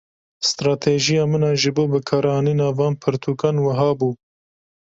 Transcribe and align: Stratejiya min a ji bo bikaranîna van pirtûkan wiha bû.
Stratejiya 0.51 1.25
min 1.31 1.43
a 1.49 1.51
ji 1.61 1.69
bo 1.75 1.83
bikaranîna 1.91 2.67
van 2.77 2.93
pirtûkan 3.01 3.55
wiha 3.65 3.89
bû. 3.99 4.09